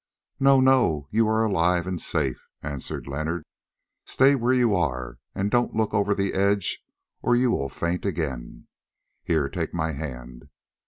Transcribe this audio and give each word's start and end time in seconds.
"No, 0.39 0.59
no, 0.59 1.07
you 1.11 1.27
are 1.27 1.45
alive 1.45 1.85
and 1.85 2.01
safe," 2.01 2.47
answered 2.63 3.05
Leonard. 3.05 3.45
"Stay 4.03 4.33
where 4.33 4.51
you 4.51 4.73
are 4.75 5.19
and 5.35 5.51
don't 5.51 5.75
look 5.75 5.93
over 5.93 6.15
the 6.15 6.33
edge, 6.33 6.83
or 7.21 7.35
you 7.35 7.51
will 7.51 7.69
faint 7.69 8.03
again. 8.03 8.65
Here, 9.21 9.47
take 9.47 9.75
my 9.75 9.91
hand. 9.91 10.49